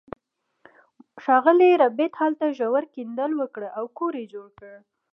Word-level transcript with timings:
ښاغلي 1.23 1.71
ربیټ 1.83 2.13
هلته 2.21 2.45
ژور 2.57 2.83
کیندل 2.95 3.31
وکړل 3.37 3.71
او 3.79 3.85
کور 3.97 4.13
یې 4.19 4.25
جوړ 4.33 4.47
کړ 4.59 4.71